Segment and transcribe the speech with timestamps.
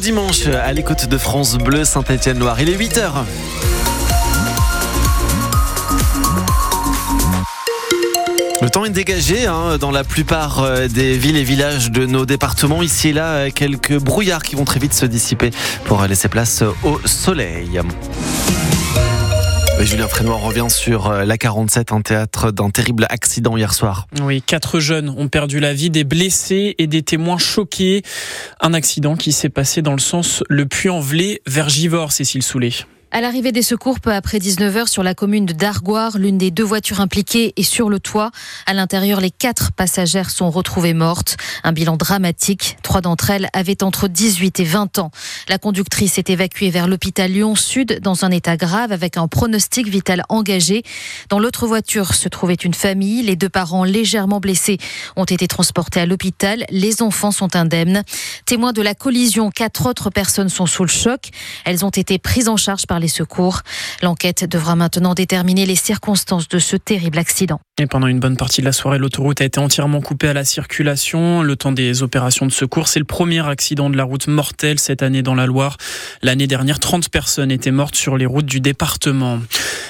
[0.00, 3.12] Dimanche à l'écoute de France Bleu Saint-Étienne-Loire, il est 8h.
[8.60, 12.26] Le temps est dégagé hein, dans la plupart euh, des villes et villages de nos
[12.26, 12.82] départements.
[12.82, 15.52] Ici et là, euh, quelques brouillards qui vont très vite se dissiper
[15.84, 17.80] pour laisser place au soleil.
[19.80, 24.06] Julien Frénois revient sur euh, la 47, un théâtre d'un terrible accident hier soir.
[24.22, 28.02] Oui, quatre jeunes ont perdu la vie, des blessés et des témoins choqués.
[28.60, 32.72] Un accident qui s'est passé dans le sens le Puy-en-Velay vers Givors, Cécile Soulet.
[33.16, 36.64] À l'arrivée des secours peu après 19h sur la commune de Dargoire, l'une des deux
[36.64, 38.32] voitures impliquées est sur le toit.
[38.66, 41.36] À l'intérieur, les quatre passagères sont retrouvées mortes.
[41.62, 42.76] Un bilan dramatique.
[42.82, 45.12] Trois d'entre elles avaient entre 18 et 20 ans.
[45.48, 50.24] La conductrice est évacuée vers l'hôpital Lyon-Sud dans un état grave avec un pronostic vital
[50.28, 50.82] engagé.
[51.28, 53.22] Dans l'autre voiture se trouvait une famille.
[53.22, 54.78] Les deux parents légèrement blessés
[55.14, 56.64] ont été transportés à l'hôpital.
[56.68, 58.02] Les enfants sont indemnes.
[58.44, 61.28] Témoins de la collision, quatre autres personnes sont sous le choc.
[61.64, 63.60] Elles ont été prises en charge par les secours.
[64.02, 67.60] L'enquête devra maintenant déterminer les circonstances de ce terrible accident.
[67.80, 70.44] Et pendant une bonne partie de la soirée, l'autoroute a été entièrement coupée à la
[70.44, 71.42] circulation.
[71.42, 75.02] Le temps des opérations de secours, c'est le premier accident de la route mortel cette
[75.02, 75.76] année dans la Loire.
[76.22, 79.40] L'année dernière, 30 personnes étaient mortes sur les routes du département.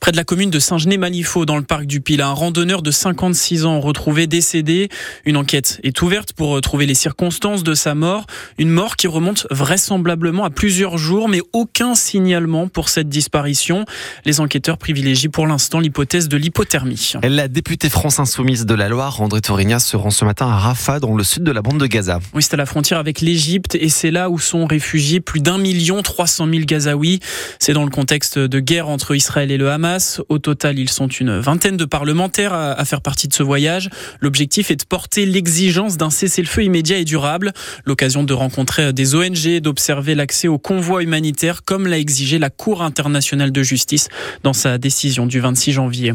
[0.00, 3.66] Près de la commune de Saint-Genis-Malifaux, dans le parc du Pila, un randonneur de 56
[3.66, 4.88] ans retrouvé décédé.
[5.24, 8.26] Une enquête est ouverte pour trouver les circonstances de sa mort.
[8.58, 13.84] Une mort qui remonte vraisemblablement à plusieurs jours, mais aucun signalement pour cette disparition.
[14.24, 17.12] Les enquêteurs privilégient pour l'instant l'hypothèse de l'hypothermie.
[17.22, 21.00] La députée France Insoumise de la Loire, André Torigna, se rend ce matin à Rafah,
[21.00, 22.20] dans le sud de la bande de Gaza.
[22.34, 25.58] Oui, c'est à la frontière avec l'Égypte et c'est là où sont réfugiés plus d'un
[25.58, 27.20] million trois cent mille Gazaouis.
[27.58, 30.20] C'est dans le contexte de guerre entre Israël et le Hamas.
[30.28, 33.90] Au total, ils sont une vingtaine de parlementaires à faire partie de ce voyage.
[34.20, 37.52] L'objectif est de porter l'exigence d'un cessez-le-feu immédiat et durable.
[37.84, 42.75] L'occasion de rencontrer des ONG d'observer l'accès aux convois humanitaires comme l'a exigé la Cour
[42.82, 44.08] internationale de justice
[44.42, 46.14] dans sa décision du 26 janvier.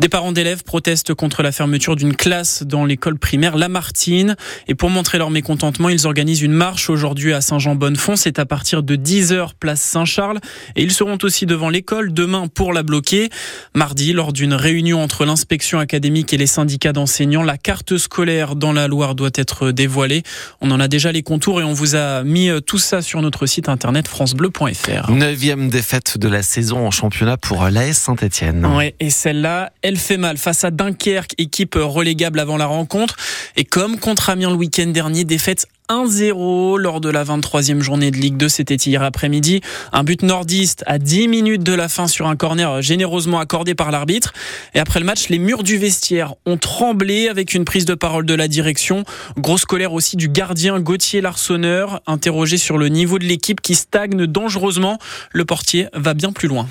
[0.00, 4.36] Des parents d'élèves protestent contre la fermeture d'une classe dans l'école primaire Lamartine.
[4.68, 8.16] Et pour montrer leur mécontentement, ils organisent une marche aujourd'hui à Saint-Jean-Bonnefond.
[8.16, 10.40] C'est à partir de 10h place Saint-Charles.
[10.76, 13.30] Et ils seront aussi devant l'école demain pour la bloquer.
[13.74, 18.72] Mardi, lors d'une réunion entre l'inspection académique et les syndicats d'enseignants, la carte scolaire dans
[18.72, 20.22] la Loire doit être dévoilée.
[20.60, 23.46] On en a déjà les contours et on vous a mis tout ça sur notre
[23.46, 25.10] site internet francebleu.fr.
[25.10, 28.66] Neuvième défaite de la saison en championnat pour l'AS Saint-Etienne.
[28.98, 33.16] Et celle-là, elle fait mal face à Dunkerque, équipe relégable avant la rencontre.
[33.56, 38.16] Et comme contre Amiens le week-end dernier, défaite 1-0 lors de la 23e journée de
[38.16, 38.48] Ligue 2.
[38.48, 39.60] C'était hier après-midi.
[39.92, 43.90] Un but nordiste à 10 minutes de la fin sur un corner généreusement accordé par
[43.90, 44.32] l'arbitre.
[44.74, 48.24] Et après le match, les murs du vestiaire ont tremblé avec une prise de parole
[48.24, 49.04] de la direction.
[49.36, 54.26] Grosse colère aussi du gardien Gauthier Larsonneur, interrogé sur le niveau de l'équipe qui stagne
[54.26, 54.98] dangereusement.
[55.32, 56.66] Le portier va bien plus loin.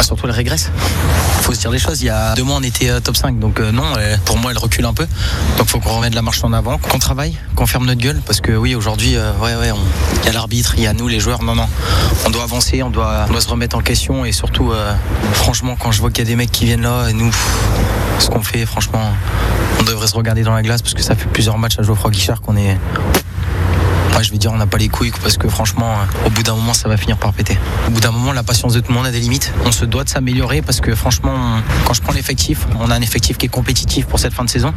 [0.00, 0.70] Surtout, elle régresse?
[1.44, 2.00] Faut se dire les choses.
[2.00, 3.38] Il y a deux mois, on était euh, top 5.
[3.38, 3.82] Donc, euh, non,
[4.24, 5.06] pour moi, elle recule un peu.
[5.58, 8.22] Donc, faut qu'on remette la marche en avant, qu'on travaille, qu'on ferme notre gueule.
[8.24, 9.70] Parce que oui, aujourd'hui, euh, ouais, ouais,
[10.22, 11.42] il y a l'arbitre, il y a nous, les joueurs.
[11.42, 11.68] Non, non.
[12.24, 14.24] On doit avancer, on doit, doit se remettre en question.
[14.24, 14.72] Et surtout,
[15.34, 17.30] franchement, quand je vois qu'il y a des mecs qui viennent là, et nous,
[18.18, 19.12] ce qu'on fait, franchement,
[19.80, 22.10] on devrait se regarder dans la glace parce que ça fait plusieurs matchs à Geoffroy
[22.10, 22.78] Guichard qu'on est
[24.24, 25.96] je vais dire, on n'a pas les couilles parce que franchement,
[26.26, 27.58] au bout d'un moment, ça va finir par péter.
[27.86, 29.52] Au bout d'un moment, la patience de tout le monde a des limites.
[29.64, 33.02] On se doit de s'améliorer parce que franchement, quand je prends l'effectif, on a un
[33.02, 34.72] effectif qui est compétitif pour cette fin de saison.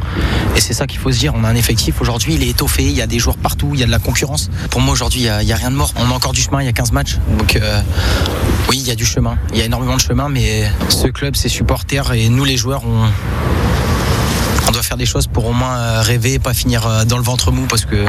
[0.56, 1.32] Et c'est ça qu'il faut se dire.
[1.34, 3.80] On a un effectif aujourd'hui, il est étoffé, il y a des joueurs partout, il
[3.80, 4.50] y a de la concurrence.
[4.70, 5.92] Pour moi, aujourd'hui, il n'y a, rien de mort.
[5.96, 7.18] On a encore du chemin, il y a 15 matchs.
[7.38, 7.80] Donc, euh,
[8.68, 9.38] oui, il y a du chemin.
[9.52, 12.82] Il y a énormément de chemin, mais ce club, ses supporters et nous, les joueurs,
[12.84, 13.08] on
[14.68, 17.22] on doit faire des choses pour au moins euh, rêver pas finir euh, dans le
[17.22, 18.04] ventre mou parce que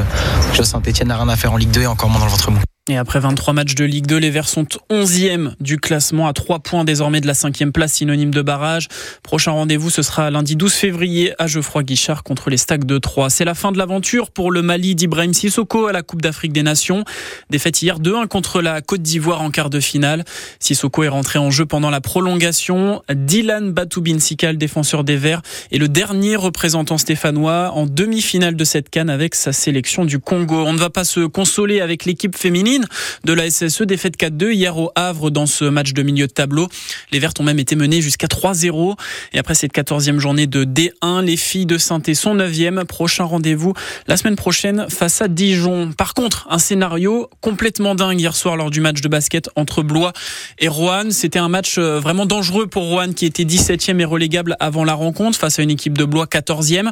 [0.62, 2.60] Saint-Etienne n'a rien à faire en Ligue 2 et encore moins dans le ventre mou.
[2.90, 6.58] Et après 23 matchs de Ligue 2, les Verts sont 11e du classement à 3
[6.58, 8.88] points désormais de la 5e place synonyme de barrage.
[9.22, 13.30] Prochain rendez-vous, ce sera lundi 12 février à Geoffroy Guichard contre les Stacks de 3.
[13.30, 16.64] C'est la fin de l'aventure pour le Mali d'Ibrahim Sissoko à la Coupe d'Afrique des
[16.64, 17.04] Nations.
[17.48, 20.24] Défaite hier 2-1 contre la Côte d'Ivoire en quart de finale.
[20.58, 23.02] Sissoko est rentré en jeu pendant la prolongation.
[23.08, 28.90] Dylan Batoubin Sika, défenseur des Verts, est le dernier représentant stéphanois en demi-finale de cette
[28.90, 30.64] canne avec sa sélection du Congo.
[30.66, 32.79] On ne va pas se consoler avec l'équipe féminine
[33.24, 33.82] de la SSE.
[33.82, 36.68] Défaite 4-2 hier au Havre dans ce match de milieu de tableau.
[37.12, 38.96] Les Vertes ont même été menées jusqu'à 3-0.
[39.32, 42.84] Et après cette 14e journée de D1, les filles de saint sont 9e.
[42.84, 43.74] Prochain rendez-vous
[44.06, 45.92] la semaine prochaine face à Dijon.
[45.96, 50.12] Par contre, un scénario complètement dingue hier soir lors du match de basket entre Blois
[50.58, 51.10] et Roanne.
[51.10, 54.94] C'était un match euh, vraiment dangereux pour Roanne qui était 17e et relégable avant la
[54.94, 56.90] rencontre face à une équipe de Blois 14e.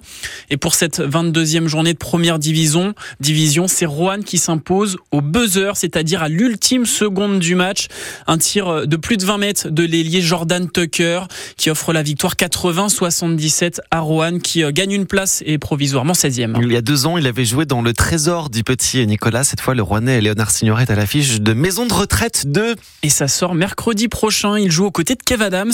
[0.50, 5.67] Et pour cette 22e journée de première division, division c'est Roanne qui s'impose au buzzer
[5.68, 7.86] heures, c'est-à-dire à, l'ultime seconde du match.
[8.26, 11.20] Un tir de plus de 20 mètres de l'ailier Jordan Tucker
[11.56, 16.58] qui offre la victoire 80-77 à Rohan qui euh, gagne une place et provisoirement 16e.
[16.62, 19.44] Il y a deux ans, il avait joué dans le trésor du petit Nicolas.
[19.44, 22.74] Cette fois, le Rouennais Léonard Signoret est à l'affiche de Maison de retraite 2.
[23.02, 24.58] Et ça sort mercredi prochain.
[24.58, 25.72] Il joue aux côtés de Kev Adams.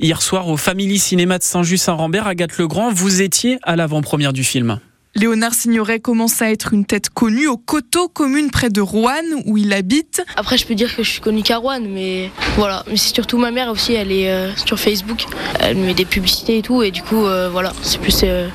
[0.00, 4.78] Hier soir au Family Cinéma de Saint-Just-Saint-Rambert, Agathe Legrand, vous étiez à l'avant-première du film.
[5.14, 9.58] Léonard Signoret commence à être une tête connue au Coteau, commune près de Rouen, où
[9.58, 10.24] il habite.
[10.36, 12.82] Après, je peux dire que je suis connue qu'à Rouen, mais voilà.
[12.88, 15.26] Mais c'est surtout ma mère aussi, elle est euh, sur Facebook.
[15.60, 17.74] Elle met des publicités et tout, et du coup, euh, voilà.
[17.82, 18.48] C'est plus euh,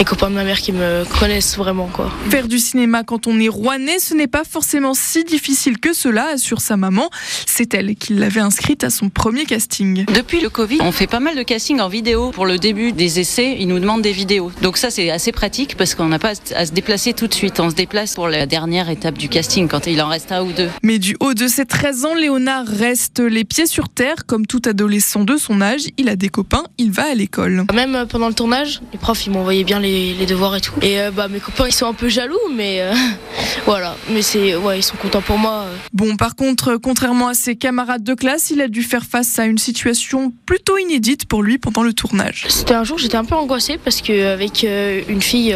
[0.00, 2.10] les copains de ma mère qui me connaissent vraiment, quoi.
[2.30, 6.30] Faire du cinéma quand on est rouennais, ce n'est pas forcément si difficile que cela,
[6.34, 7.10] assure sa maman.
[7.46, 10.04] C'est elle qui l'avait inscrite à son premier casting.
[10.12, 12.32] Depuis le Covid, on fait pas mal de casting en vidéo.
[12.32, 14.50] Pour le début des essais, ils nous demandent des vidéos.
[14.62, 17.60] Donc ça, c'est assez pratique parce qu'on n'a pas à se déplacer tout de suite.
[17.60, 20.52] On se déplace pour la dernière étape du casting quand il en reste un ou
[20.52, 20.68] deux.
[20.82, 24.26] Mais du haut de ses 13 ans, Léonard reste les pieds sur terre.
[24.26, 27.64] Comme tout adolescent de son âge, il a des copains, il va à l'école.
[27.72, 30.74] Même euh, pendant le tournage, les profs, ils m'envoyaient bien les, les, devoirs et tout.
[30.82, 32.92] Et euh, bah, mes copains, ils sont un peu jaloux, mais euh,
[33.66, 33.96] voilà.
[34.10, 35.66] Mais c'est, ouais, ils sont contents pour moi.
[35.92, 39.46] Bon, par contre, contrairement à ses camarades de classe, il a dû faire face à
[39.46, 42.46] une situation plutôt inédite pour lui pendant le tournage.
[42.48, 45.54] C'était un jour, j'étais un peu angoissée parce qu'avec une fille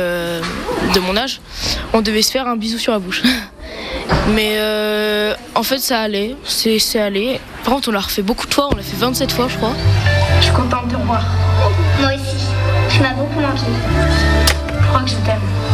[0.94, 1.40] de mon âge,
[1.92, 3.22] on devait se faire un bisou sur la bouche.
[4.28, 7.40] Mais euh, en fait, ça allait, c'est allé.
[7.64, 9.72] Par contre, on l'a refait beaucoup de fois, on l'a fait 27 fois, je crois.
[10.38, 11.24] Je suis contente de revoir.
[12.00, 12.46] Moi aussi,
[12.90, 13.62] tu m'as beaucoup manqué.
[14.80, 15.65] Je crois que je t'aime.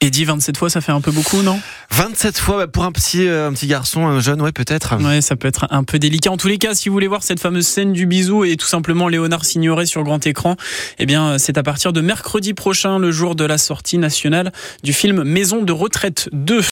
[0.00, 1.58] Et dit 27 fois, ça fait un peu beaucoup, non?
[1.90, 4.94] 27 fois bah, pour un petit, euh, un petit garçon, un jeune, ouais, peut-être.
[5.02, 6.30] Ouais, ça peut être un peu délicat.
[6.30, 8.68] En tous les cas, si vous voulez voir cette fameuse scène du bisou et tout
[8.68, 10.54] simplement Léonard Signoret sur grand écran,
[11.00, 14.52] eh bien, c'est à partir de mercredi prochain, le jour de la sortie nationale
[14.84, 16.60] du film Maison de retraite 2.